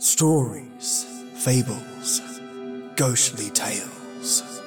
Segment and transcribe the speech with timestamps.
[0.00, 2.20] Stories, fables,
[2.94, 4.62] ghostly tales.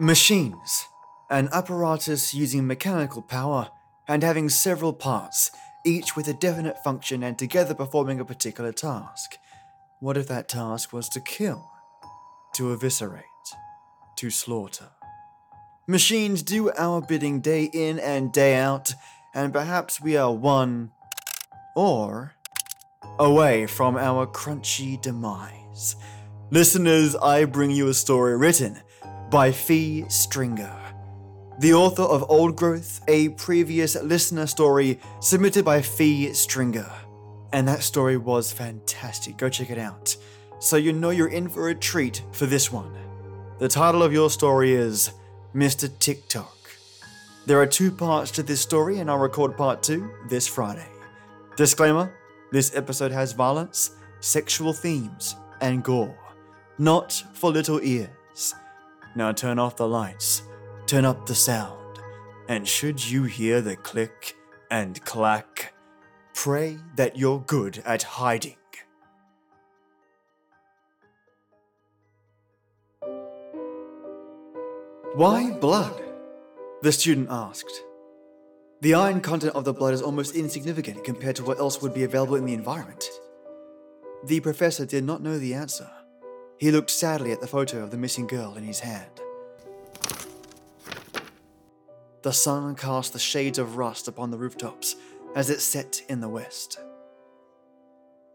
[0.00, 0.86] Machines,
[1.28, 3.68] an apparatus using mechanical power
[4.08, 5.50] and having several parts,
[5.84, 9.32] each with a definite function and together performing a particular task.
[10.00, 11.70] What if that task was to kill,
[12.54, 13.24] to eviscerate,
[14.16, 14.88] to slaughter?
[15.90, 18.92] Machines do our bidding day in and day out,
[19.34, 20.90] and perhaps we are one
[21.74, 22.34] or
[23.18, 25.96] away from our crunchy demise.
[26.50, 28.78] Listeners, I bring you a story written
[29.30, 30.78] by Phee Stringer,
[31.58, 36.92] the author of Old Growth, a previous listener story submitted by Phee Stringer.
[37.54, 39.38] And that story was fantastic.
[39.38, 40.14] Go check it out.
[40.58, 42.94] So you know you're in for a treat for this one.
[43.58, 45.12] The title of your story is
[45.54, 45.90] Mr.
[45.98, 46.56] Tick Tock.
[47.46, 50.88] There are two parts to this story, and I'll record part two this Friday.
[51.56, 52.12] Disclaimer
[52.52, 56.18] this episode has violence, sexual themes, and gore.
[56.78, 58.54] Not for little ears.
[59.16, 60.42] Now turn off the lights,
[60.86, 61.98] turn up the sound,
[62.48, 64.36] and should you hear the click
[64.70, 65.74] and clack,
[66.34, 68.57] pray that you're good at hiding.
[75.14, 76.02] Why blood?
[76.82, 77.82] The student asked.
[78.82, 82.04] The iron content of the blood is almost insignificant compared to what else would be
[82.04, 83.08] available in the environment.
[84.24, 85.90] The professor did not know the answer.
[86.58, 89.10] He looked sadly at the photo of the missing girl in his hand.
[92.22, 94.94] The sun cast the shades of rust upon the rooftops
[95.34, 96.78] as it set in the west.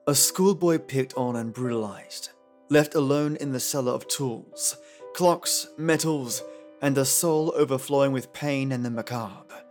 [0.08, 2.32] A schoolboy picked on and brutalized,
[2.70, 4.76] left alone in the cellar of tools,
[5.14, 6.42] clocks, metals,
[6.84, 9.64] and a soul overflowing with pain and the macabre.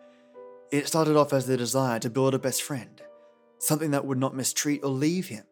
[0.70, 3.02] It started off as the desire to build a best friend,
[3.58, 5.44] something that would not mistreat or leave him.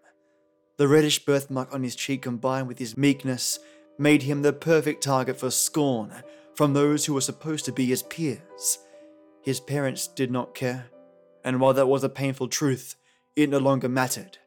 [0.79, 3.59] The reddish birthmark on his cheek combined with his meekness
[3.99, 6.23] made him the perfect target for scorn
[6.55, 8.79] from those who were supposed to be his peers.
[9.43, 10.87] His parents did not care,
[11.45, 12.97] and while that was a painful truth,
[13.37, 14.39] it no longer mattered.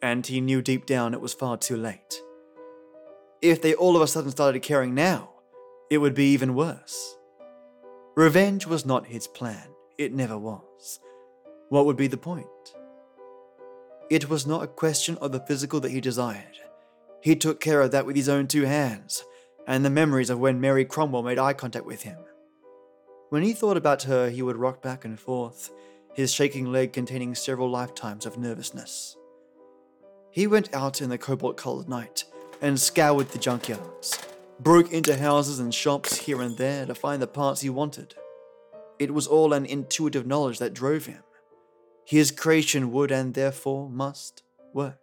[0.00, 2.20] And he knew deep down it was far too late.
[3.42, 5.33] If they all of a sudden started caring now,
[5.94, 7.16] it would be even worse.
[8.16, 10.98] Revenge was not his plan, it never was.
[11.68, 12.46] What would be the point?
[14.10, 16.58] It was not a question of the physical that he desired.
[17.22, 19.24] He took care of that with his own two hands,
[19.68, 22.18] and the memories of when Mary Cromwell made eye contact with him.
[23.30, 25.70] When he thought about her, he would rock back and forth,
[26.12, 29.16] his shaking leg containing several lifetimes of nervousness.
[30.32, 32.24] He went out in the cobalt colored night
[32.60, 37.26] and scoured the junkyards, broke into houses and shops here and there to find the
[37.26, 38.14] parts he wanted.
[38.98, 41.22] It was all an intuitive knowledge that drove him.
[42.04, 44.98] His creation would and therefore must work.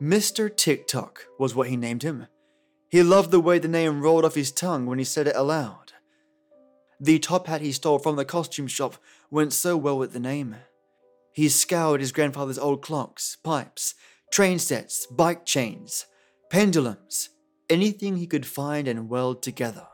[0.00, 0.54] Mr.
[0.54, 2.28] Tick Tock was what he named him.
[2.88, 5.92] He loved the way the name rolled off his tongue when he said it aloud.
[7.00, 8.96] The top hat he stole from the costume shop
[9.30, 10.56] went so well with the name.
[11.32, 13.94] He scoured his grandfather's old clocks, pipes,
[14.30, 16.06] train sets, bike chains,
[16.50, 17.28] pendulums,
[17.68, 19.86] anything he could find and weld together.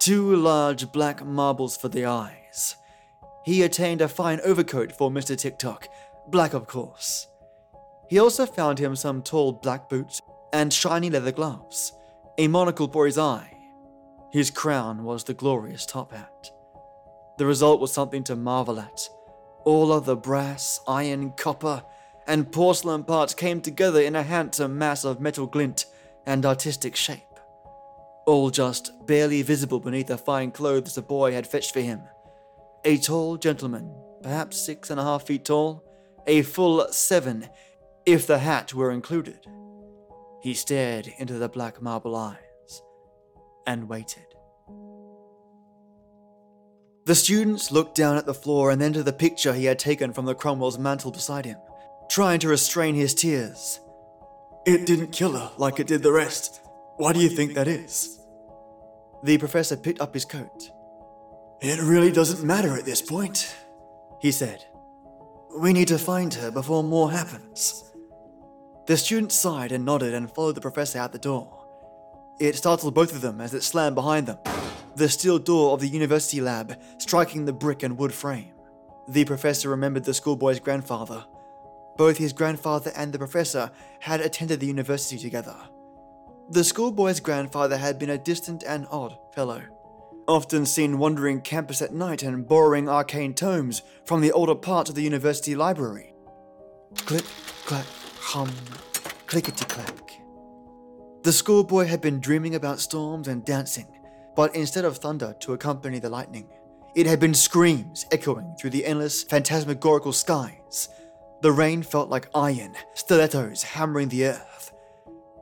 [0.00, 2.74] Two large black marbles for the eyes.
[3.44, 5.36] He attained a fine overcoat for Mr.
[5.36, 5.86] Tick Tock,
[6.28, 7.28] black of course.
[8.08, 10.20] He also found him some tall black boots
[10.52, 11.92] and shiny leather gloves,
[12.38, 13.56] a monocle for his eye.
[14.32, 16.50] His crown was the glorious top hat.
[17.38, 19.08] The result was something to marvel at.
[19.64, 21.84] All of the brass, iron, copper,
[22.26, 25.86] and porcelain parts came together in a handsome mass of metal glint
[26.26, 27.20] and artistic shape.
[28.26, 32.02] All just barely visible beneath the fine clothes the boy had fetched for him.
[32.84, 35.84] A tall gentleman, perhaps six and a half feet tall,
[36.26, 37.48] a full seven,
[38.06, 39.46] if the hat were included.
[40.40, 42.82] He stared into the black marble eyes
[43.66, 44.26] and waited.
[47.04, 50.12] The students looked down at the floor and then to the picture he had taken
[50.12, 51.58] from the Cromwell's mantel beside him
[52.12, 53.80] trying to restrain his tears.
[54.66, 56.60] It didn't kill her like it did the rest.
[56.98, 58.20] Why do you think that is?
[59.22, 60.70] The professor picked up his coat.
[61.62, 63.56] It really doesn't matter at this point,
[64.20, 64.62] he said.
[65.58, 67.90] We need to find her before more happens.
[68.86, 71.64] The student sighed and nodded and followed the professor out the door.
[72.38, 74.38] It startled both of them as it slammed behind them,
[74.96, 78.52] the steel door of the university lab striking the brick and wood frame.
[79.08, 81.24] The professor remembered the schoolboy's grandfather,
[81.96, 85.56] both his grandfather and the professor had attended the university together.
[86.50, 89.62] The schoolboy's grandfather had been a distant and odd fellow.
[90.28, 94.94] often seen wandering campus at night and borrowing arcane tomes from the older parts of
[94.94, 96.14] the university library.
[96.94, 97.24] Click,
[97.64, 97.86] clack,
[98.20, 98.50] hum,
[99.26, 100.20] clickety clack.
[101.22, 103.86] The schoolboy had been dreaming about storms and dancing,
[104.36, 106.48] but instead of thunder to accompany the lightning,
[106.94, 110.88] it had been screams echoing through the endless, phantasmagorical skies.
[111.42, 114.72] The rain felt like iron, stilettos hammering the earth.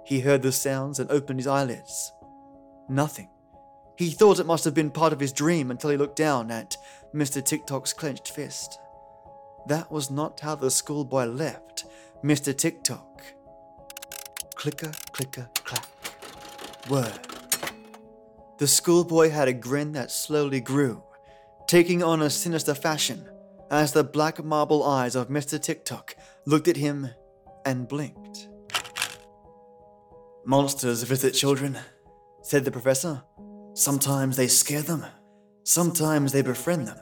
[0.06, 2.10] He heard the sounds and opened his eyelids.
[2.88, 3.28] Nothing.
[3.98, 6.74] He thought it must have been part of his dream until he looked down at
[7.14, 7.44] Mr.
[7.44, 8.78] Tick Tock's clenched fist.
[9.66, 11.84] That was not how the schoolboy left
[12.24, 12.56] Mr.
[12.56, 13.22] Tick Tock.
[14.54, 15.86] Clicker, clicker, clack.
[16.88, 17.18] Word.
[18.56, 21.02] The schoolboy had a grin that slowly grew,
[21.66, 23.28] taking on a sinister fashion
[23.70, 25.60] as the black marble eyes of Mr.
[25.60, 27.08] Tick Tock looked at him
[27.64, 28.48] and blinked.
[30.44, 31.78] Monsters visit children,
[32.42, 33.22] said the professor.
[33.74, 35.06] Sometimes they scare them,
[35.64, 36.98] sometimes they befriend them.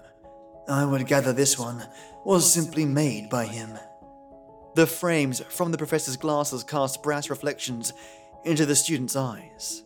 [0.68, 1.82] I would gather this one
[2.24, 3.78] was simply made by him.
[4.74, 7.94] The frames from the professor's glasses cast brass reflections
[8.44, 9.82] into the student's eyes.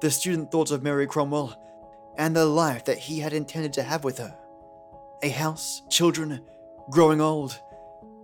[0.00, 1.58] The student thought of Mary Cromwell
[2.16, 4.38] and the life that he had intended to have with her.
[5.22, 6.40] A house, children,
[6.90, 7.60] growing old.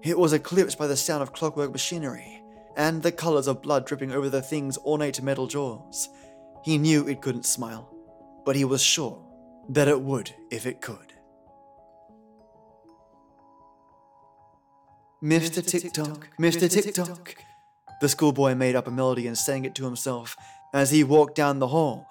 [0.03, 2.43] It was eclipsed by the sound of clockwork machinery
[2.77, 6.09] and the colors of blood dripping over the thing's ornate metal jaws.
[6.65, 7.89] He knew it couldn't smile,
[8.45, 9.25] but he was sure
[9.69, 11.12] that it would if it could.
[15.23, 15.65] Mr.
[15.67, 16.71] Tick Tock, Mr.
[16.71, 17.37] Tick Tock.
[18.01, 20.37] The schoolboy made up a melody and sang it to himself
[20.73, 22.06] as he walked down the hall.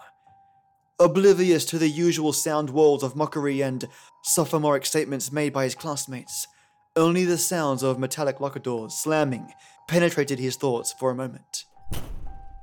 [0.99, 3.87] Oblivious to the usual sound walls of mockery and
[4.23, 6.47] sophomoric statements made by his classmates,
[6.95, 9.53] only the sounds of metallic locker doors slamming
[9.87, 11.65] penetrated his thoughts for a moment.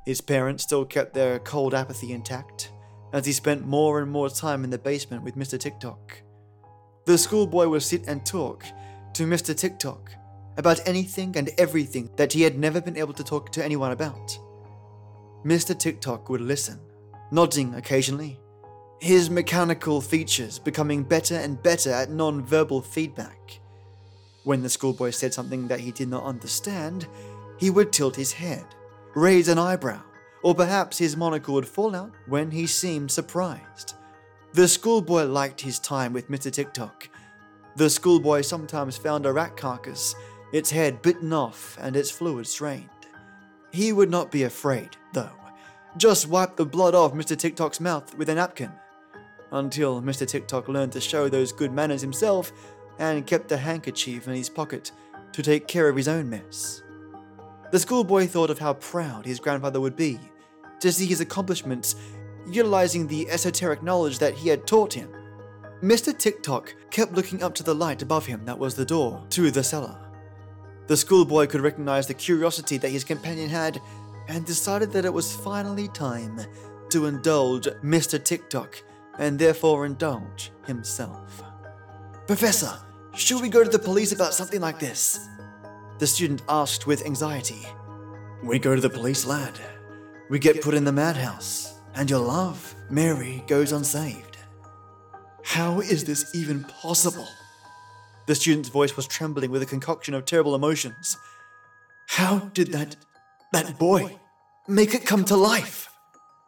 [0.05, 2.73] His parents still kept their cold apathy intact,
[3.13, 5.57] as he spent more and more time in the basement with Mr.
[5.57, 6.21] Tick Tock.
[7.07, 8.65] The schoolboy would sit and talk
[9.13, 9.57] to Mr.
[9.57, 10.11] Tick Tock
[10.57, 14.37] about anything and everything that he had never been able to talk to anyone about.
[15.45, 15.79] Mr.
[15.79, 16.81] Tick Tock would listen,
[17.31, 18.41] nodding occasionally,
[19.01, 23.61] his mechanical features becoming better and better at non verbal feedback.
[24.45, 27.07] When the schoolboy said something that he did not understand,
[27.59, 28.65] he would tilt his head,
[29.15, 30.03] raise an eyebrow,
[30.43, 33.95] or perhaps his monocle would fall out when he seemed surprised.
[34.53, 36.53] The schoolboy liked his time with Mr.
[36.53, 37.09] Tick Tock.
[37.77, 40.15] The schoolboy sometimes found a rat carcass
[40.53, 42.89] its head bitten off and its fluids drained.
[43.73, 45.44] He would not be afraid, though.
[45.97, 47.37] Just wiped the blood off Mr.
[47.37, 48.73] Tick Tock's mouth with a napkin.
[49.53, 50.27] Until Mr.
[50.27, 52.53] Tick Tock learned to show those good manners himself
[52.99, 54.91] and kept a handkerchief in his pocket
[55.33, 56.83] to take care of his own mess.
[57.71, 60.19] The schoolboy thought of how proud his grandfather would be
[60.81, 61.95] to see his accomplishments
[62.47, 65.09] utilizing the esoteric knowledge that he had taught him.
[65.81, 66.17] Mr.
[66.17, 69.51] Tick Tock kept looking up to the light above him that was the door to
[69.51, 69.97] the cellar.
[70.87, 73.81] The schoolboy could recognize the curiosity that his companion had
[74.29, 76.41] and decided that it was finally time
[76.91, 78.23] to indulge Mr.
[78.23, 78.83] Tick Tock
[79.19, 81.43] and therefore indulge himself.
[82.27, 82.73] Professor,
[83.15, 85.29] should we go to the police about something like this?
[85.99, 87.67] The student asked with anxiety.
[88.43, 89.59] We go to the police, lad.
[90.29, 94.39] We get put in the madhouse, and your love, Mary, goes unsaved.
[95.45, 97.29] How is this even possible?
[98.27, 101.17] The student's voice was trembling with a concoction of terrible emotions.
[102.09, 102.97] How did that.
[103.53, 104.19] that boy
[104.69, 105.89] make it come to life?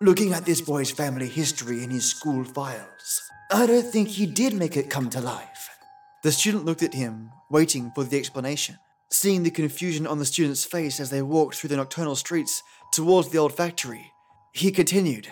[0.01, 4.55] Looking at this boy's family history in his school files, I don't think he did
[4.55, 5.71] make it come to life.
[6.23, 8.79] The student looked at him, waiting for the explanation.
[9.11, 13.29] Seeing the confusion on the student's face as they walked through the nocturnal streets towards
[13.29, 14.13] the old factory,
[14.53, 15.29] he continued,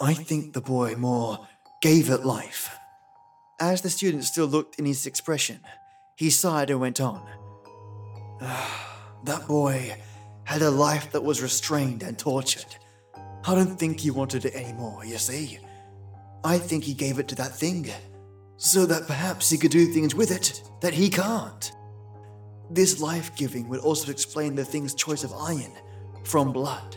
[0.00, 1.46] I think the boy more
[1.82, 2.76] gave it life.
[3.60, 5.60] As the student still looked in his expression,
[6.16, 7.22] he sighed and went on.
[8.40, 9.96] Ah, that boy
[10.44, 12.76] had a life that was restrained and tortured.
[13.46, 15.58] I don't think he wanted it anymore, you see.
[16.44, 17.90] I think he gave it to that thing,
[18.56, 21.72] so that perhaps he could do things with it that he can't.
[22.70, 25.72] This life giving would also explain the thing's choice of iron
[26.24, 26.96] from blood.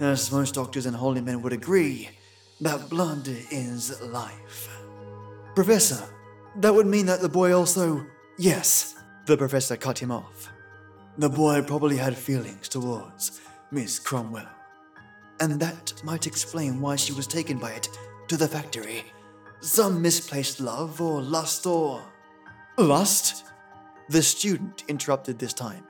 [0.00, 2.10] As most doctors and holy men would agree,
[2.60, 4.68] that blood is life.
[5.54, 6.04] Professor,
[6.56, 8.04] that would mean that the boy also.
[8.38, 8.94] Yes,
[9.26, 10.51] the professor cut him off.
[11.18, 13.40] The boy probably had feelings towards
[13.70, 14.48] Miss Cromwell.
[15.40, 17.88] And that might explain why she was taken by it
[18.28, 19.04] to the factory.
[19.60, 22.02] Some misplaced love or lust or.
[22.78, 23.44] Lust?
[24.08, 25.84] The student interrupted this time.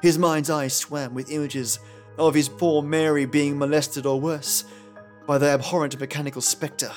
[0.00, 1.80] His mind's eye swam with images
[2.16, 4.64] of his poor Mary being molested or worse.
[5.26, 6.90] by the abhorrent mechanical spectre.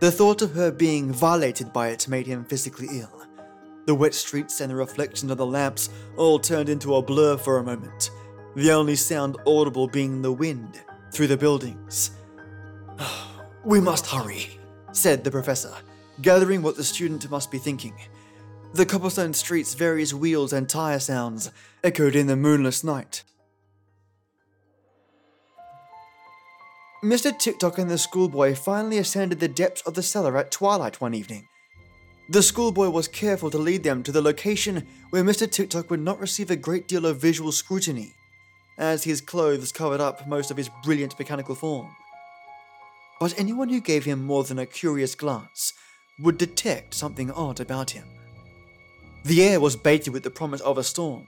[0.00, 3.23] The thought of her being violated by it made him physically ill.
[3.86, 7.58] The wet streets and the reflections of the lamps all turned into a blur for
[7.58, 8.10] a moment,
[8.54, 10.80] the only sound audible being the wind
[11.12, 12.12] through the buildings.
[13.64, 14.58] we must hurry,
[14.92, 15.74] said the professor,
[16.22, 17.94] gathering what the student must be thinking.
[18.72, 21.50] The cobblestone streets' various wheels and tire sounds
[21.84, 23.22] echoed in the moonless night.
[27.04, 27.38] Mr.
[27.38, 31.12] Tick Tock and the schoolboy finally ascended the depths of the cellar at twilight one
[31.12, 31.46] evening.
[32.28, 35.50] The schoolboy was careful to lead them to the location where Mr.
[35.50, 38.14] Tick Tock would not receive a great deal of visual scrutiny,
[38.78, 41.94] as his clothes covered up most of his brilliant mechanical form.
[43.20, 45.74] But anyone who gave him more than a curious glance
[46.18, 48.06] would detect something odd about him.
[49.24, 51.26] The air was baited with the promise of a storm.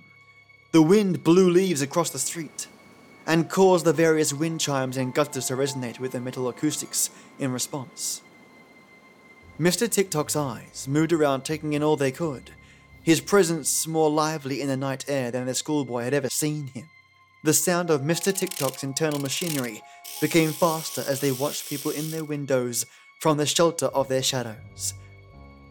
[0.73, 2.69] The wind blew leaves across the street
[3.26, 7.53] and caused the various wind chimes and gutters to resonate with the metal acoustics in
[7.53, 8.23] response.
[9.58, 9.90] Mr.
[9.90, 12.50] Tick Tock's eyes moved around, taking in all they could,
[13.02, 16.86] his presence more lively in the night air than the schoolboy had ever seen him.
[17.42, 18.36] The sound of Mr.
[18.36, 19.80] Tick Tock's internal machinery
[20.20, 22.84] became faster as they watched people in their windows
[23.20, 24.92] from the shelter of their shadows.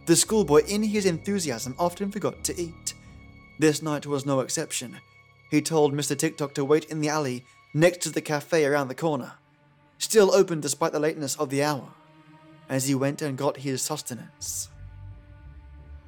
[0.07, 2.95] The schoolboy, in his enthusiasm, often forgot to eat.
[3.59, 4.97] This night was no exception.
[5.51, 6.17] He told Mr.
[6.17, 9.33] Tick Tock to wait in the alley next to the cafe around the corner,
[9.99, 11.93] still open despite the lateness of the hour
[12.69, 14.69] as he went and got his sustenance.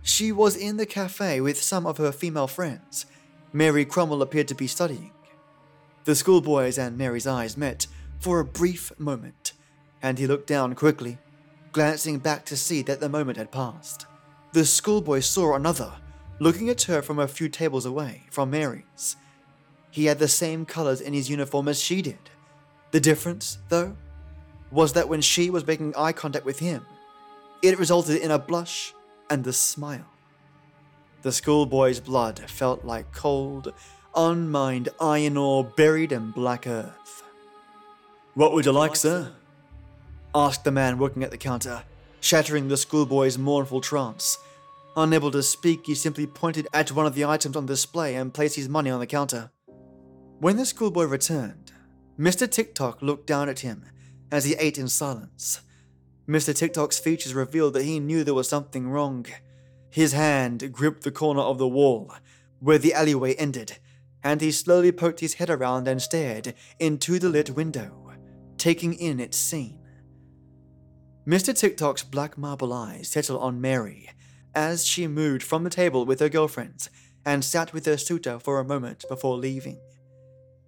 [0.01, 3.05] She was in the cafe with some of her female friends.
[3.51, 5.11] Mary Cromwell appeared to be studying.
[6.05, 7.87] The schoolboy's and Mary's eyes met
[8.19, 9.53] for a brief moment,
[10.01, 11.17] and he looked down quickly,
[11.73, 14.05] glancing back to see that the moment had passed.
[14.53, 15.93] The schoolboy saw another,
[16.39, 19.17] looking at her from a few tables away from Mary's.
[19.91, 22.29] He had the same colors in his uniform as she did.
[22.91, 23.97] The difference, though,
[24.71, 26.85] was that when she was making eye contact with him,
[27.61, 28.93] it resulted in a blush
[29.29, 30.05] and a smile.
[31.21, 33.73] The schoolboy's blood felt like cold,
[34.15, 37.23] unmined iron ore buried in black earth.
[38.33, 39.33] What would you like, sir?
[40.35, 41.83] asked the man working at the counter,
[42.19, 44.37] shattering the schoolboy's mournful trance.
[44.95, 48.55] Unable to speak, he simply pointed at one of the items on display and placed
[48.55, 49.51] his money on the counter.
[50.39, 51.71] When the schoolboy returned,
[52.19, 52.49] Mr.
[52.49, 53.85] Tick Tock looked down at him
[54.31, 55.61] as he ate in silence.
[56.27, 56.53] Mr.
[56.53, 59.25] Tick Tock's features revealed that he knew there was something wrong.
[59.89, 62.13] His hand gripped the corner of the wall,
[62.59, 63.77] where the alleyway ended,
[64.23, 68.11] and he slowly poked his head around and stared into the lit window,
[68.57, 69.79] taking in its scene.
[71.25, 71.57] Mr.
[71.57, 74.09] Tick Tock's black marble eyes settled on Mary
[74.55, 76.89] as she moved from the table with her girlfriends
[77.25, 79.79] and sat with her suitor for a moment before leaving.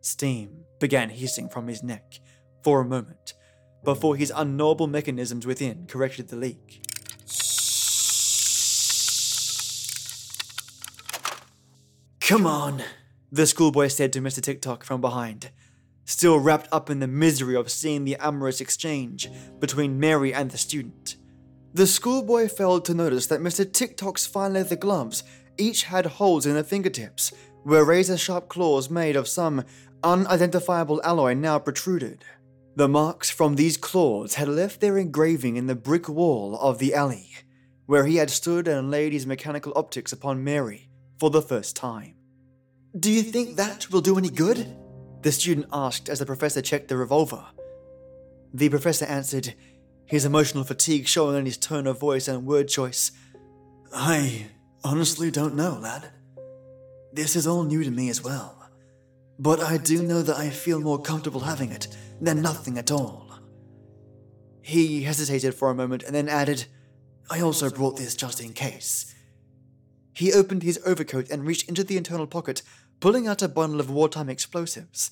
[0.01, 2.19] Steam began hissing from his neck
[2.63, 3.33] for a moment
[3.83, 6.81] before his unknowable mechanisms within corrected the leak.
[12.19, 12.83] Come on,
[13.31, 14.41] the schoolboy said to Mr.
[14.41, 15.49] Tick Tock from behind,
[16.05, 20.57] still wrapped up in the misery of seeing the amorous exchange between Mary and the
[20.57, 21.15] student.
[21.73, 23.71] The schoolboy failed to notice that Mr.
[23.71, 25.23] Tick Tock's fine leather gloves
[25.57, 27.31] each had holes in their fingertips,
[27.63, 29.63] where razor sharp claws made of some
[30.03, 32.23] unidentifiable alloy now protruded.
[32.79, 36.93] The marks from these claws had left their engraving in the brick wall of the
[36.93, 37.29] alley,
[37.87, 42.15] where he had stood and laid his mechanical optics upon Mary for the first time.
[42.97, 44.77] Do you think that will do any good?
[45.23, 47.43] The student asked as the professor checked the revolver.
[48.53, 49.55] The professor answered,
[50.05, 53.11] his emotional fatigue showing in his tone of voice and word choice.
[53.93, 54.45] I
[54.85, 56.13] honestly don't know, lad.
[57.11, 58.55] This is all new to me as well.
[59.37, 61.89] But I do know that I feel more comfortable having it
[62.21, 63.27] than nothing at all.
[64.61, 66.65] He hesitated for a moment and then added,
[67.29, 69.13] I also brought this just in case.
[70.13, 72.61] He opened his overcoat and reached into the internal pocket,
[72.99, 75.11] pulling out a bundle of wartime explosives.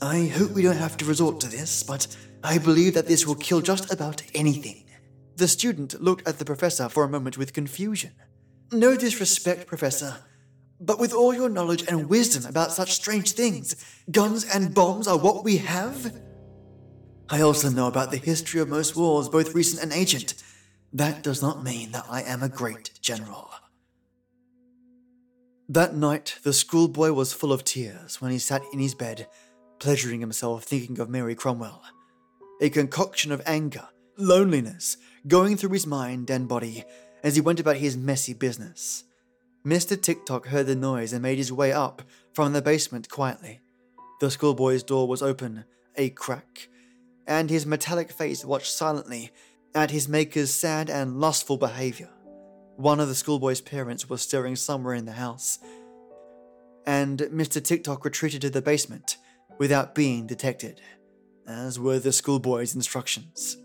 [0.00, 2.06] I hope we don't have to resort to this, but
[2.42, 4.84] I believe that this will kill just about anything.
[5.36, 8.12] The student looked at the professor for a moment with confusion.
[8.72, 10.16] No disrespect, Professor,
[10.80, 13.76] but with all your knowledge and wisdom about such strange things,
[14.10, 16.14] guns and bombs are what we have?
[17.28, 20.34] I also know about the history of most wars, both recent and ancient.
[20.92, 23.50] That does not mean that I am a great general.
[25.68, 29.26] That night, the schoolboy was full of tears when he sat in his bed,
[29.78, 31.82] pleasuring himself thinking of Mary Cromwell.
[32.62, 36.84] A concoction of anger, loneliness, going through his mind and body
[37.22, 39.04] as he went about his messy business.
[39.66, 40.00] Mr.
[40.00, 43.60] Tick Tock heard the noise and made his way up from the basement quietly.
[44.20, 45.64] The schoolboy's door was open,
[45.96, 46.68] a crack,
[47.26, 49.30] and his metallic face watched silently
[49.74, 52.10] at his maker's sad and lustful behavior.
[52.76, 55.58] One of the schoolboy's parents was stirring somewhere in the house,
[56.86, 57.62] and Mr.
[57.62, 59.16] Tick Tock retreated to the basement
[59.58, 60.80] without being detected,
[61.46, 63.56] as were the schoolboy's instructions.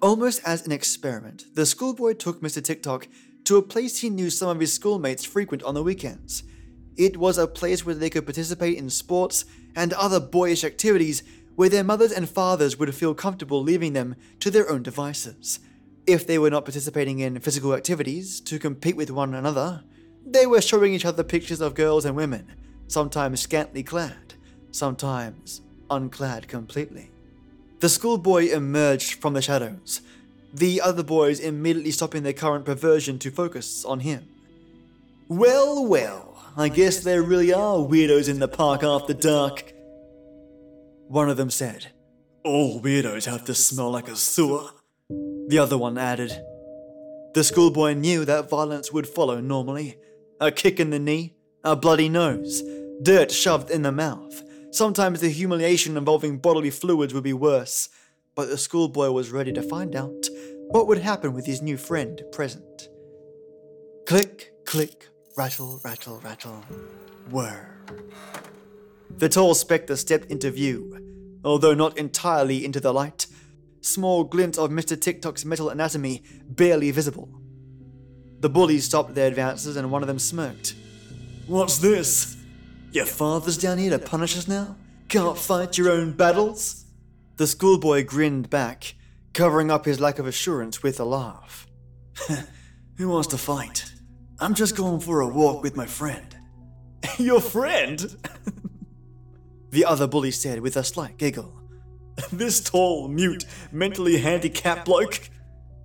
[0.00, 2.62] Almost as an experiment, the schoolboy took Mr.
[2.62, 3.08] Tick Tock
[3.44, 6.44] to a place he knew some of his schoolmates frequent on the weekends.
[6.96, 9.44] It was a place where they could participate in sports
[9.76, 11.22] and other boyish activities
[11.56, 15.60] where their mothers and fathers would feel comfortable leaving them to their own devices.
[16.06, 19.84] If they were not participating in physical activities to compete with one another,
[20.26, 22.52] they were showing each other pictures of girls and women,
[22.88, 24.34] sometimes scantily clad,
[24.70, 27.10] sometimes unclad completely.
[27.80, 30.00] The schoolboy emerged from the shadows,
[30.54, 34.28] the other boys immediately stopping their current perversion to focus on him.
[35.28, 39.72] Well, well, I guess there really are weirdos in the park after dark,
[41.08, 41.88] one of them said.
[42.44, 44.70] All weirdos have to smell like a sewer.
[45.48, 46.30] The other one added.
[47.34, 49.98] The schoolboy knew that violence would follow normally
[50.40, 51.34] a kick in the knee,
[51.64, 52.62] a bloody nose,
[53.02, 54.42] dirt shoved in the mouth.
[54.70, 57.88] Sometimes the humiliation involving bodily fluids would be worse,
[58.34, 60.28] but the schoolboy was ready to find out
[60.68, 62.88] what would happen with his new friend present.
[64.06, 66.64] Click, click, rattle, rattle, rattle,
[67.30, 67.68] whir.
[69.16, 73.26] The tall spectre stepped into view, although not entirely into the light.
[73.80, 75.00] Small glint of Mr.
[75.00, 77.28] Tick Tock's metal anatomy barely visible.
[78.40, 80.74] The bullies stopped their advances and one of them smirked.
[81.46, 82.36] What's this?
[82.92, 84.76] Your father's down here to punish us now?
[85.08, 86.83] Can't fight your own battles?
[87.36, 88.94] The schoolboy grinned back,
[89.32, 91.66] covering up his lack of assurance with a laugh.
[92.96, 93.92] Who wants to fight?
[94.38, 96.36] I'm just going for a walk with my friend.
[97.18, 98.16] Your friend?
[99.70, 101.60] the other bully said with a slight giggle.
[102.30, 105.28] This tall, mute, mentally handicapped bloke?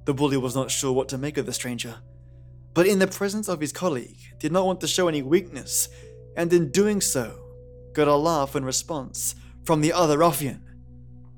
[0.05, 1.95] The bully was not sure what to make of the stranger,
[2.75, 5.89] but in the presence of his colleague, did not want to show any weakness,
[6.37, 7.39] and in doing so,
[7.93, 10.68] got a laugh in response from the other ruffian.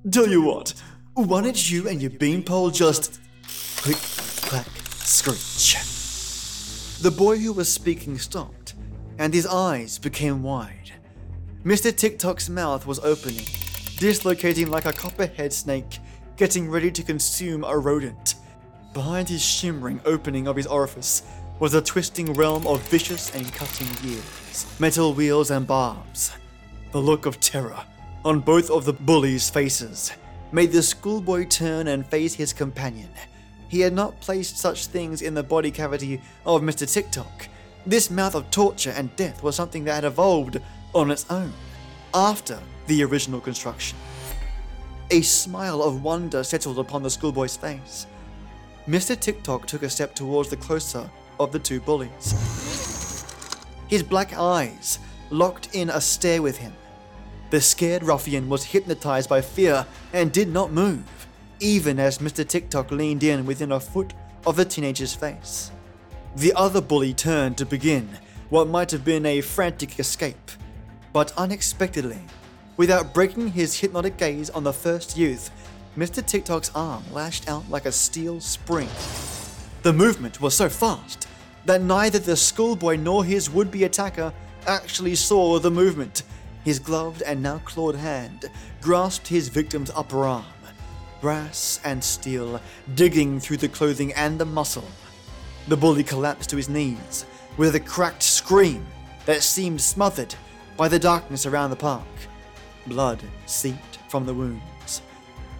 [0.10, 0.74] Tell you what,
[1.14, 3.20] why don't you and your beanpole just
[3.78, 5.78] click, clack, screech?
[7.04, 8.74] The boy who was speaking stopped,
[9.20, 10.92] and his eyes became wide.
[11.64, 11.96] Mr.
[11.96, 13.46] Tick Tock's mouth was opening,
[14.00, 16.00] dislocating like a copperhead snake
[16.36, 18.34] getting ready to consume a rodent.
[18.96, 21.22] Behind his shimmering opening of his orifice
[21.60, 26.32] was a twisting realm of vicious and cutting gears, metal wheels and barbs.
[26.92, 27.86] The look of terror
[28.24, 30.12] on both of the bullies' faces
[30.52, 33.10] made the schoolboy turn and face his companion.
[33.68, 36.92] He had not placed such things in the body cavity of Mr.
[36.92, 37.48] Tick Tock.
[37.86, 40.60] This mouth of torture and death was something that had evolved
[40.94, 41.54] on its own
[42.14, 43.98] after the original construction.
[45.10, 48.06] A smile of wonder settled upon the schoolboy's face.
[48.88, 49.18] Mr.
[49.20, 52.34] Tick Tock took a step towards the closer of the two bullies.
[53.88, 56.74] His black eyes locked in a stare with him.
[57.52, 61.04] The scared ruffian was hypnotized by fear and did not move,
[61.60, 62.48] even as Mr.
[62.48, 64.14] Tick Tock leaned in within a foot
[64.46, 65.70] of the teenager's face.
[66.38, 68.08] The other bully turned to begin
[68.48, 70.52] what might have been a frantic escape,
[71.12, 72.22] but unexpectedly,
[72.78, 75.52] without breaking his hypnotic gaze on the first youth,
[75.98, 76.26] Mr.
[76.26, 78.88] Tick Tock's arm lashed out like a steel spring.
[79.82, 81.28] The movement was so fast
[81.66, 84.32] that neither the schoolboy nor his would be attacker
[84.68, 86.24] actually saw the movement.
[86.64, 88.50] His gloved and now clawed hand
[88.82, 90.46] grasped his victim's upper arm,
[91.20, 92.62] brass and steel
[92.94, 94.88] digging through the clothing and the muscle.
[95.68, 97.26] The bully collapsed to his knees
[97.58, 98.86] with a cracked scream
[99.26, 100.36] that seemed smothered
[100.78, 102.08] by the darkness around the park.
[102.88, 105.02] Blood seeped from the wounds.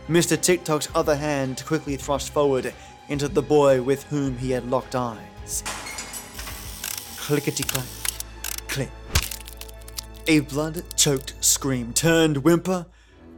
[0.10, 0.40] Mr.
[0.40, 2.74] Tick Tock's other hand quickly thrust forward
[3.10, 5.64] into the boy with whom he had locked eyes.
[7.18, 8.01] Clickety clack.
[10.28, 12.86] A blood choked scream turned whimper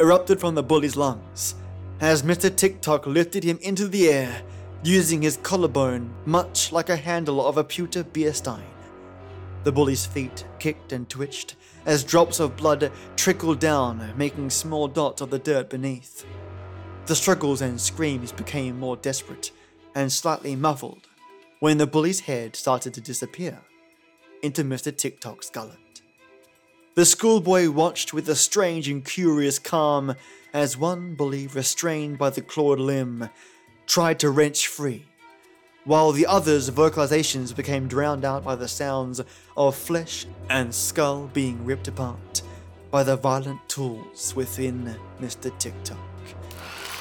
[0.01, 1.55] erupted from the bully's lungs
[2.01, 2.53] as Mr.
[2.53, 4.41] Tick Tock lifted him into the air
[4.83, 8.65] using his collarbone much like a handle of a pewter beer stein.
[9.63, 15.21] The bully's feet kicked and twitched as drops of blood trickled down, making small dots
[15.21, 16.25] of the dirt beneath.
[17.05, 19.51] The struggles and screams became more desperate
[19.95, 21.07] and slightly muffled
[21.61, 23.61] when the bully's head started to disappear
[24.41, 24.95] into Mr.
[24.95, 25.92] Tick Tock's gullet.
[26.95, 30.15] The schoolboy watched with a strange and curious calm
[30.53, 33.29] as one bully, restrained by the clawed limb,
[33.87, 35.05] tried to wrench free
[35.85, 39.21] while the other's vocalizations became drowned out by the sounds
[39.57, 42.41] of flesh and skull being ripped apart.
[42.91, 45.51] by the violent tools within Mr.
[45.57, 45.97] Tick Tock.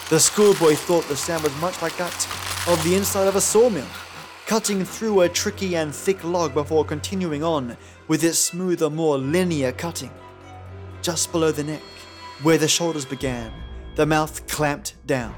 [0.08, 2.26] The schoolboy thought the sound was much like that
[2.66, 3.84] of the inside of a sawmill,
[4.52, 7.74] cutting through a tricky and thick log before continuing on
[8.06, 10.10] with its smoother, more linear cutting.
[11.00, 11.80] Just below the neck,
[12.42, 13.50] where the shoulders began,
[13.94, 15.34] the mouth clamped down.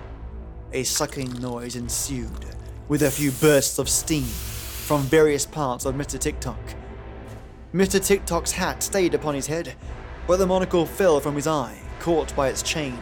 [0.72, 2.44] A sucking noise ensued,
[2.88, 6.18] with a few bursts of steam from various parts of Mr.
[6.18, 6.74] Tick Tock.
[7.72, 8.04] Mr.
[8.04, 9.76] Tick Tock's hat stayed upon his head,
[10.26, 12.98] but the monocle fell from his eye, caught by its chain,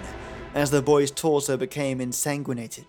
[0.55, 2.85] as the boy's torso became ensanguinated.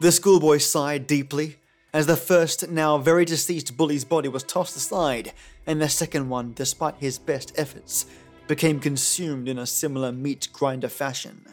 [0.00, 1.58] The schoolboy sighed deeply
[1.94, 5.32] as the first, now very deceased bully's body was tossed aside,
[5.64, 8.06] and the second one, despite his best efforts,
[8.48, 11.46] became consumed in a similar meat grinder fashion.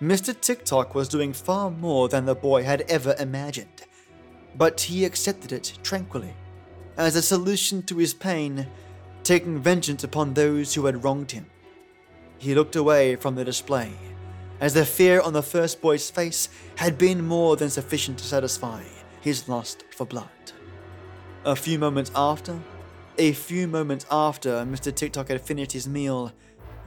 [0.00, 0.34] Mr.
[0.40, 3.84] Tick Tock was doing far more than the boy had ever imagined,
[4.56, 6.32] but he accepted it tranquilly,
[6.96, 8.66] as a solution to his pain,
[9.24, 11.44] taking vengeance upon those who had wronged him.
[12.38, 13.92] He looked away from the display,
[14.58, 18.82] as the fear on the first boy's face had been more than sufficient to satisfy
[19.20, 20.28] his lust for blood.
[21.44, 22.60] A few moments after,
[23.18, 24.94] a few moments after Mr.
[24.94, 26.32] Tick Tock had finished his meal,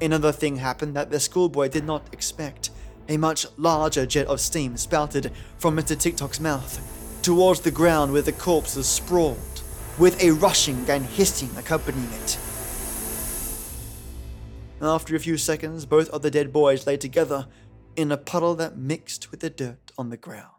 [0.01, 2.69] another thing happened that the schoolboy did not expect.
[3.09, 5.97] A much larger jet of steam spouted from Mr.
[5.99, 6.79] Tick Tock's mouth
[7.21, 9.61] towards the ground where the corpses sprawled,
[9.97, 12.37] with a rushing and hissing accompanying it.
[14.81, 17.47] After a few seconds, both of the dead boys lay together
[17.95, 20.52] in a puddle that mixed with the dirt on the ground.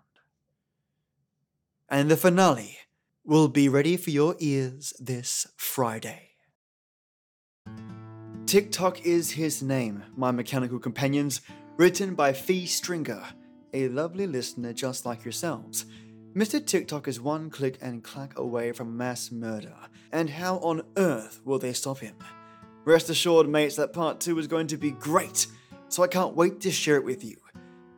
[1.94, 2.78] And the finale
[3.24, 6.30] will be ready for your ears this Friday.
[8.46, 11.40] Tick Tock is his name, my mechanical companions,
[11.76, 13.22] written by Phee Stringer,
[13.72, 15.87] a lovely listener just like yourselves.
[16.35, 16.66] Mr.
[16.66, 19.76] Tick Tock is one click and clack away from mass murder,
[20.11, 22.16] and how on earth will they stop him?
[22.85, 25.46] Rest assured, mates, that part 2 is going to be great,
[25.88, 27.37] so I can't wait to share it with you.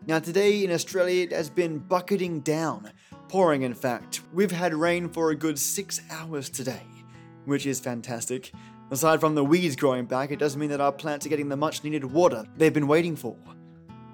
[0.07, 2.93] Now, today in Australia, it has been bucketing down,
[3.29, 4.21] pouring in fact.
[4.33, 6.83] We've had rain for a good six hours today,
[7.45, 8.53] which is fantastic.
[8.91, 11.57] Aside from the weeds growing back, it does mean that our plants are getting the
[11.57, 13.37] much needed water they've been waiting for.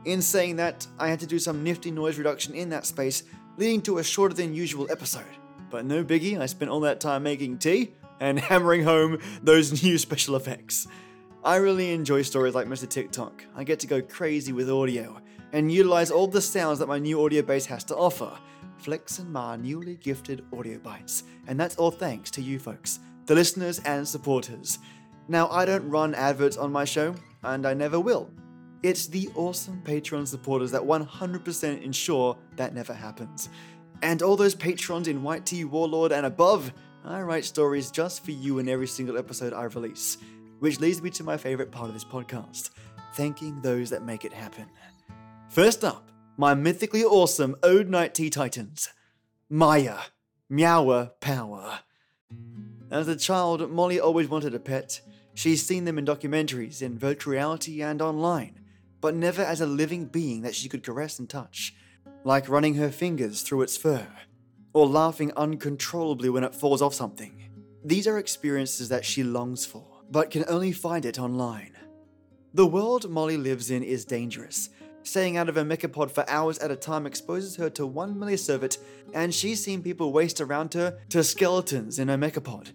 [0.04, 3.22] In saying that, I had to do some nifty noise reduction in that space
[3.56, 5.24] leading to a shorter than usual episode.
[5.70, 9.98] But no biggie, I spent all that time making tea and hammering home those new
[9.98, 10.86] special effects.
[11.44, 12.88] I really enjoy stories like Mr.
[12.88, 13.44] Tick Tock.
[13.56, 15.20] I get to go crazy with audio
[15.52, 18.30] and utilize all the sounds that my new audio base has to offer,
[18.82, 21.24] flexing my newly gifted audio bites.
[21.46, 24.78] And that's all thanks to you folks, the listeners and supporters.
[25.28, 28.30] Now, I don't run adverts on my show, and I never will.
[28.82, 33.48] It's the awesome Patreon supporters that 100% ensure that never happens.
[34.02, 36.72] And all those patrons in White Tea Warlord and above,
[37.04, 40.18] I write stories just for you in every single episode I release.
[40.58, 42.70] Which leads me to my favorite part of this podcast
[43.14, 44.66] thanking those that make it happen.
[45.48, 48.90] First up, my mythically awesome Oud Night Tea Titans
[49.50, 50.00] Mayah,
[50.48, 51.80] Meower Power.
[52.90, 55.00] As a child, Molly always wanted a pet.
[55.34, 58.58] She's seen them in documentaries, in virtual reality, and online
[59.02, 61.74] but never as a living being that she could caress and touch,
[62.24, 64.06] like running her fingers through its fur,
[64.72, 67.50] or laughing uncontrollably when it falls off something.
[67.84, 71.76] These are experiences that she longs for, but can only find it online.
[72.54, 74.70] The world Molly lives in is dangerous.
[75.04, 78.78] Staying out of her mechapod for hours at a time exposes her to one millisievert,
[79.12, 82.72] and she's seen people waste around her to skeletons in her mechapod,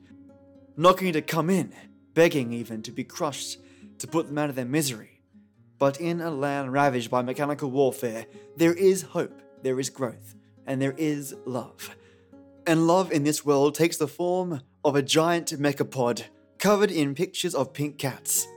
[0.75, 1.73] knocking to come in,
[2.13, 3.59] begging even to be crushed
[3.99, 5.21] to put them out of their misery.
[5.79, 10.35] But in a land ravaged by mechanical warfare, there is hope, there is growth,
[10.65, 11.95] and there is love.
[12.65, 16.23] And love in this world takes the form of a giant mechapod
[16.57, 18.47] covered in pictures of pink cats.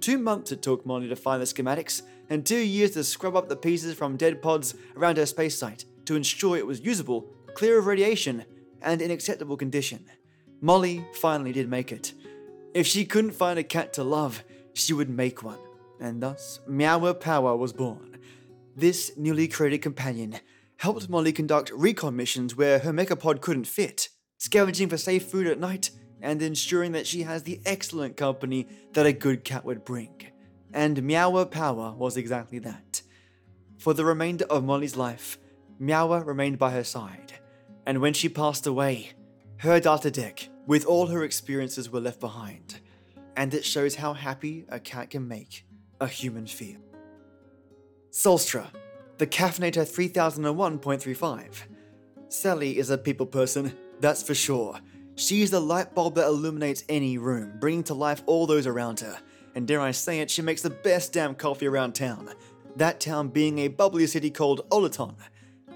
[0.00, 3.48] Two months it took Molly to find the schematics, and two years to scrub up
[3.48, 7.78] the pieces from dead pods around her space site to ensure it was usable, clear
[7.78, 8.44] of radiation,
[8.82, 10.04] and in acceptable condition.
[10.60, 12.14] Molly finally did make it.
[12.72, 15.58] If she couldn't find a cat to love, she would make one
[16.00, 18.16] and thus Meower Power was born.
[18.74, 20.40] This newly created companion
[20.78, 24.08] helped Molly conduct recon missions where her mechapod couldn't fit,
[24.38, 25.90] scavenging for safe food at night,
[26.22, 30.14] and ensuring that she has the excellent company that a good cat would bring.
[30.72, 33.02] And Meower Power was exactly that.
[33.78, 35.38] For the remainder of Molly's life,
[35.78, 37.32] Meower remained by her side,
[37.86, 39.12] and when she passed away,
[39.58, 42.80] her daughter deck with all her experiences were left behind,
[43.36, 45.66] and it shows how happy a cat can make
[46.00, 46.78] a human feel.
[48.10, 48.66] Solstra,
[49.18, 51.62] the Caffeinator 3001.35.
[52.28, 54.78] Sally is a people person, that's for sure.
[55.20, 59.18] She's the light bulb that illuminates any room, bringing to life all those around her.
[59.54, 62.30] and dare I say it, she makes the best damn coffee around town.
[62.76, 65.16] That town being a bubbly city called Olaton.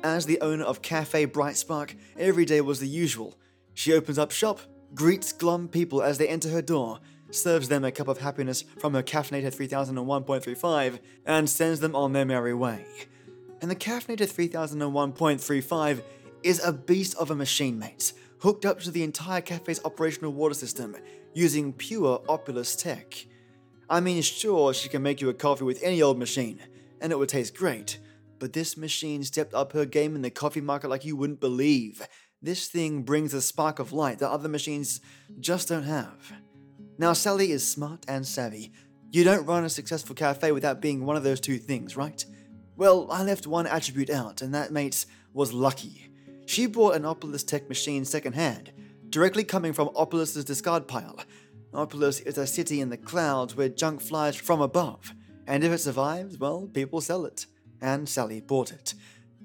[0.03, 3.35] As the owner of Cafe Bright Spark, every day was the usual.
[3.75, 4.61] She opens up shop,
[4.95, 8.95] greets glum people as they enter her door, serves them a cup of happiness from
[8.95, 12.87] her caffeinator 3001.35, and sends them on their merry way.
[13.61, 16.03] And the caffeinator 3001.35
[16.43, 20.53] is a beast of a machine, mates, hooked up to the entire cafe's operational water
[20.53, 20.95] system
[21.33, 23.25] using pure Opulus tech.
[23.89, 26.61] I mean, sure, she can make you a coffee with any old machine,
[27.01, 27.99] and it would taste great,
[28.39, 32.07] but this machine stepped up her game in the coffee market like you wouldn't believe.
[32.43, 35.01] This thing brings a spark of light that other machines
[35.41, 36.35] just don't have.
[36.99, 38.73] Now, Sally is smart and savvy.
[39.11, 42.23] You don't run a successful cafe without being one of those two things, right?
[42.77, 46.11] Well, I left one attribute out, and that, mates, was lucky.
[46.47, 48.73] She bought an Opulus Tech machine secondhand,
[49.09, 51.19] directly coming from Opulus's discard pile.
[51.73, 55.15] Opulus is a city in the clouds where junk flies from above,
[55.47, 57.47] and if it survives, well, people sell it.
[57.81, 58.95] And Sally bought it.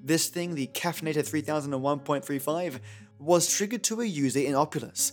[0.02, 2.80] This thing, the Caffeinator 3001.35,
[3.18, 5.12] was triggered to a user in Opulus,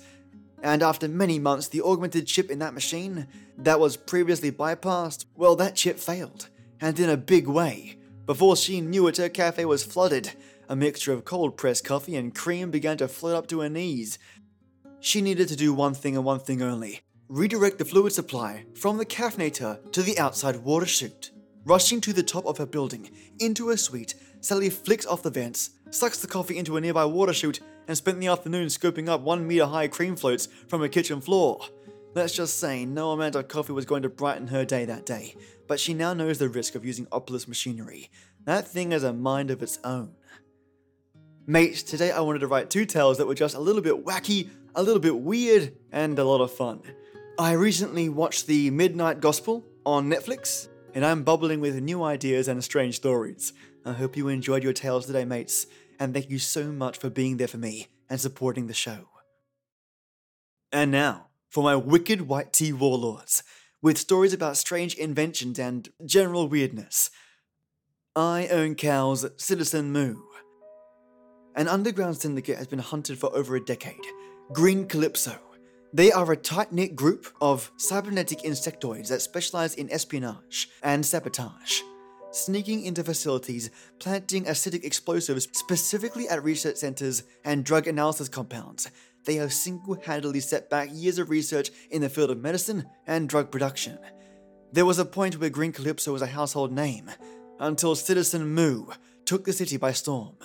[0.62, 5.56] and after many months, the augmented chip in that machine that was previously bypassed, well,
[5.56, 6.50] that chip failed,
[6.82, 7.98] and in a big way.
[8.26, 10.32] Before she knew it, her cafe was flooded.
[10.70, 14.20] A mixture of cold pressed coffee and cream began to float up to her knees.
[15.00, 18.98] She needed to do one thing and one thing only redirect the fluid supply from
[18.98, 21.32] the caffeinator to the outside water chute.
[21.66, 25.72] Rushing to the top of her building, into her suite, Sally flicks off the vents,
[25.90, 29.46] sucks the coffee into a nearby water chute, and spent the afternoon scooping up one
[29.46, 31.60] meter high cream floats from her kitchen floor.
[32.14, 35.36] Let's just say no amount of coffee was going to brighten her day that day,
[35.68, 38.10] but she now knows the risk of using Opulus machinery.
[38.46, 40.16] That thing has a mind of its own.
[41.50, 44.50] Mates, today I wanted to write two tales that were just a little bit wacky,
[44.76, 46.82] a little bit weird, and a lot of fun.
[47.40, 52.62] I recently watched The Midnight Gospel on Netflix, and I'm bubbling with new ideas and
[52.62, 53.54] strange stories.
[53.86, 55.68] I hope you enjoyed your tales today, mates
[56.00, 59.08] and thank you so much for being there for me and supporting the show.
[60.74, 63.42] And now, for my wicked white tea warlords,
[63.82, 67.10] with stories about strange inventions and general weirdness.
[68.18, 70.24] I own cows, Citizen Moo.
[71.58, 74.06] An underground syndicate has been hunted for over a decade
[74.54, 75.36] Green Calypso.
[75.92, 81.82] They are a tight knit group of cybernetic insectoids that specialize in espionage and sabotage
[82.32, 88.92] sneaking into facilities, planting acidic explosives specifically at research centers and drug analysis compounds.
[89.26, 93.28] They have single handedly set back years of research in the field of medicine and
[93.28, 93.98] drug production.
[94.72, 97.10] There was a point where Green Calypso was a household name,
[97.60, 98.86] until Citizen Moo
[99.26, 100.36] took the city by storm.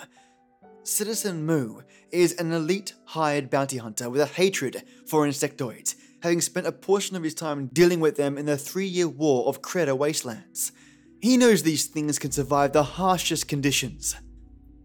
[0.85, 6.67] Citizen Moo is an elite hired bounty hunter with a hatred for insectoids, having spent
[6.67, 9.97] a portion of his time dealing with them in the three year war of Kreta
[9.97, 10.73] Wastelands.
[11.21, 14.17] He knows these things can survive the harshest conditions,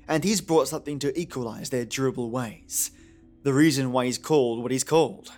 [0.07, 2.91] and he's brought something to equalize their durable ways.
[3.41, 5.31] The reason why he's called what he's called.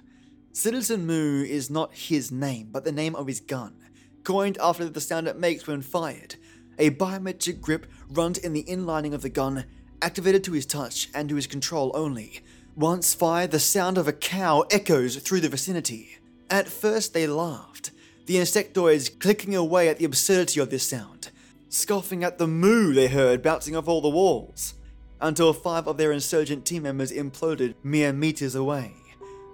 [0.51, 3.77] Citizen Moo is not his name, but the name of his gun,
[4.25, 6.35] coined after the sound it makes when fired.
[6.77, 9.65] A biometric grip runs in the inlining of the gun,
[10.01, 12.41] activated to his touch and to his control only.
[12.75, 16.17] Once fired, the sound of a cow echoes through the vicinity.
[16.49, 17.91] At first, they laughed,
[18.25, 21.29] the insectoids clicking away at the absurdity of this sound,
[21.67, 24.75] scoffing at the moo they heard bouncing off all the walls,
[25.21, 28.93] until five of their insurgent team members imploded mere meters away.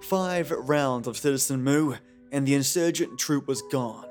[0.02, 1.96] Five rounds of Citizen Moo,
[2.30, 4.08] and the insurgent troop was gone.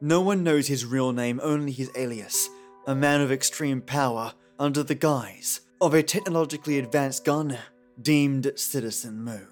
[0.00, 2.50] No one knows his real name, only his alias,
[2.86, 7.56] a man of extreme power under the guise of a technologically advanced gun
[8.00, 9.46] deemed Citizen Moo.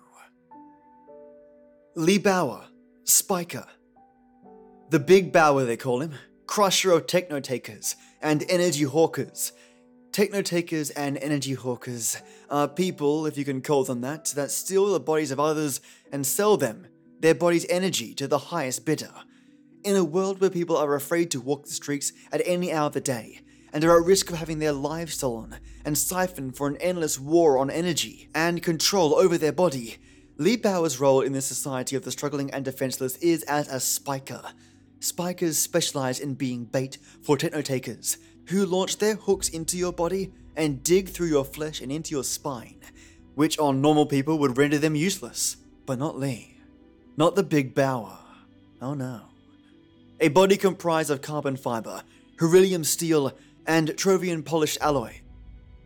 [1.97, 2.67] Lee Bower,
[3.05, 3.67] Spiker,
[4.91, 6.15] the Big Bower, they call him,
[6.47, 9.53] crusher of techno takers and energy hawkers.
[10.13, 14.93] Techno takers and energy hawkers are people, if you can call them that, that steal
[14.93, 15.81] the bodies of others
[16.13, 16.87] and sell them,
[17.21, 19.13] their body's energy, to the highest bidder.
[19.85, 22.93] In a world where people are afraid to walk the streets at any hour of
[22.93, 23.41] the day,
[23.73, 27.59] and are at risk of having their lives stolen and siphoned for an endless war
[27.59, 29.97] on energy and control over their body,
[30.37, 34.43] Lee Bower's role in the society of the struggling and defenseless is as a spiker,
[35.01, 40.33] Spikers specialize in being bait for techno takers who launch their hooks into your body
[40.57, 42.81] and dig through your flesh and into your spine,
[43.35, 46.57] which on normal people would render them useless, but not Lee.
[47.17, 48.19] Not the Big Bower.
[48.83, 49.23] Oh no.
[50.21, 52.03] A body comprised of carbon fiber,
[52.37, 53.33] beryllium steel,
[53.69, 55.21] and trovian polished alloy.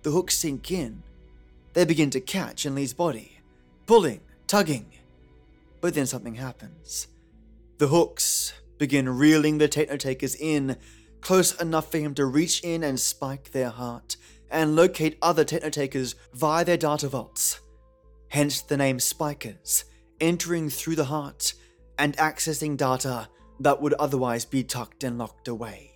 [0.03, 1.03] The hooks sink in.
[1.75, 3.41] They begin to catch in Lee's body,
[3.87, 4.87] pulling, tugging.
[5.81, 7.09] But then something happens.
[7.79, 10.77] The hooks begin reeling the Technotakers in,
[11.21, 14.17] close enough for him to reach in and spike their heart,
[14.51, 17.61] and locate other Technotakers via their data vaults.
[18.29, 19.85] Hence the name Spikers,
[20.21, 21.55] entering through the heart
[21.99, 23.29] and accessing data
[23.61, 25.92] that would otherwise be tucked and locked away.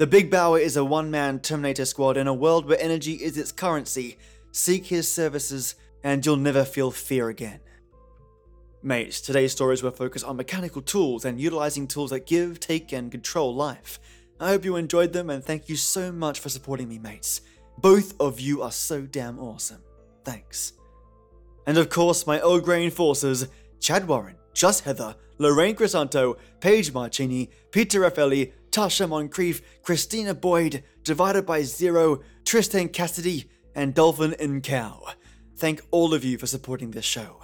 [0.00, 3.36] The Big Bower is a one man Terminator squad in a world where energy is
[3.36, 4.16] its currency.
[4.50, 7.60] Seek his services, and you'll never feel fear again.
[8.82, 13.12] Mates, today's stories will focus on mechanical tools and utilizing tools that give, take, and
[13.12, 14.00] control life.
[14.40, 17.42] I hope you enjoyed them, and thank you so much for supporting me, mates.
[17.76, 19.82] Both of you are so damn awesome.
[20.24, 20.72] Thanks.
[21.66, 23.48] And of course, my old grain forces
[23.80, 31.46] Chad Warren, Just Heather, Lorraine Cresanto, Page Marchini, Peter Raffaelli, Tasha Moncrief, Christina Boyd, Divided
[31.46, 35.06] by Zero, Tristan Cassida, and Dolphin and Cow.
[35.56, 37.40] Thank all of you for supporting this show.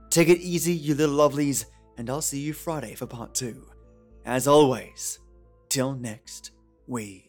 [0.09, 1.65] Take it easy, you little lovelies,
[1.97, 3.67] and I'll see you Friday for part two.
[4.29, 5.17] As always,
[5.69, 6.51] till next
[6.85, 7.28] week.